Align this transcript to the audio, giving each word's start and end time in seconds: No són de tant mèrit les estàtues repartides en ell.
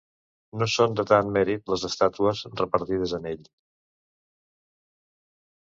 No 0.61 0.67
són 0.75 0.95
de 0.99 1.05
tant 1.11 1.29
mèrit 1.35 1.69
les 1.73 1.85
estàtues 1.89 2.41
repartides 2.63 3.17
en 3.19 3.29
ell. 3.35 3.47